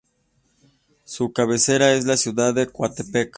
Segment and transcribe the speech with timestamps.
[1.03, 3.29] Su cabecera es la ciudad de Coatepec.